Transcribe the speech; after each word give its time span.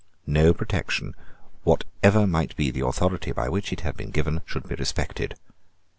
No 0.25 0.51
protection, 0.51 1.13
whatever 1.63 2.25
might 2.25 2.55
be 2.55 2.71
the 2.71 2.83
authority 2.83 3.33
by 3.33 3.49
which 3.49 3.71
it 3.71 3.81
had 3.81 3.95
been 3.95 4.09
given, 4.09 4.41
should 4.47 4.67
be 4.67 4.73
respected. 4.73 5.35